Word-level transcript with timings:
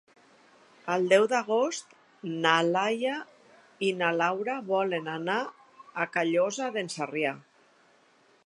El 0.93 1.03
deu 1.09 1.25
d'agost 1.33 1.93
na 2.45 2.55
Laia 2.69 3.19
i 3.89 3.93
na 4.01 4.11
Laura 4.23 4.57
volen 4.73 5.13
anar 5.17 5.39
a 5.47 6.09
Callosa 6.17 6.75
d'en 6.79 6.95
Sarrià. 6.97 7.37